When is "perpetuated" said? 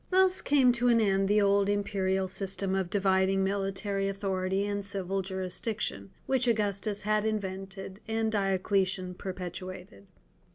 9.13-10.07